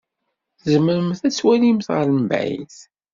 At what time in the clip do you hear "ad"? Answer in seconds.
1.27-1.33